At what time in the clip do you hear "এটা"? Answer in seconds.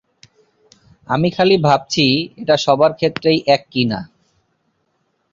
2.37-2.55